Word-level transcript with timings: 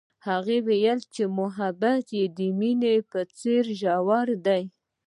هغې 0.27 0.57
وویل 0.63 0.99
محبت 1.39 2.05
یې 2.17 2.25
د 2.37 2.39
مینه 2.59 2.93
په 3.11 3.19
څېر 3.37 3.63
ژور 3.79 4.27
دی. 4.45 4.63